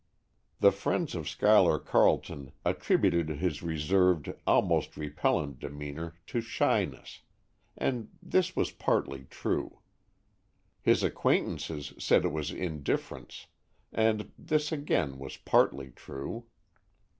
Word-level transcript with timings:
The 0.61 0.71
friends 0.71 1.13
of 1.13 1.29
Schuyler 1.29 1.77
Carleton 1.77 2.53
attributed 2.65 3.29
his 3.29 3.61
reserved, 3.61 4.33
almost 4.47 4.97
repellent 4.97 5.59
demeanor 5.59 6.15
to 6.25 6.41
shyness, 6.41 7.21
and 7.77 8.09
this 8.19 8.55
was 8.55 8.71
partly 8.71 9.25
true. 9.29 9.77
His 10.81 11.03
acquaintances 11.03 11.93
said 11.99 12.25
it 12.25 12.31
was 12.33 12.49
indifference, 12.49 13.45
and 13.93 14.31
this 14.39 14.71
again, 14.71 15.19
was 15.19 15.37
partly 15.37 15.91
true. 15.91 16.47